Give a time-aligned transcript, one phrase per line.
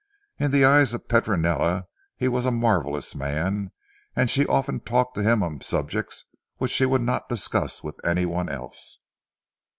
[0.39, 3.71] In the eyes of Petronella he was a marvellous man,
[4.15, 6.25] and she often talked to him on subjects
[6.57, 8.97] which she would not discuss with anyone else.